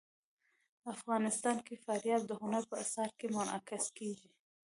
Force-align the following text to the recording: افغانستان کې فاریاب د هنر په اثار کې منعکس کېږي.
افغانستان 0.93 1.57
کې 1.65 1.81
فاریاب 1.83 2.21
د 2.27 2.31
هنر 2.41 2.63
په 2.71 2.75
اثار 2.83 3.09
کې 3.17 3.27
منعکس 3.35 3.85
کېږي. 3.97 4.29